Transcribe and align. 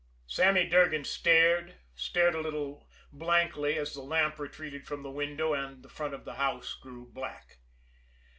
Sammy 0.25 0.65
Durgan 0.67 1.03
stared, 1.03 1.75
stared 1.93 2.33
a 2.33 2.41
little 2.41 2.89
blankly 3.11 3.77
as 3.77 3.93
the 3.93 4.01
lamp 4.01 4.39
retreated 4.39 4.87
from 4.87 5.03
the 5.03 5.11
window 5.11 5.53
and 5.53 5.83
the 5.83 5.89
front 5.89 6.15
of 6.15 6.25
the 6.25 6.33
house 6.41 6.73
grew 6.73 7.05
black. 7.05 7.59